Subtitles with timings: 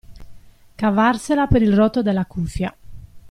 [0.77, 2.75] Cavarsela per il rotto della cuffia.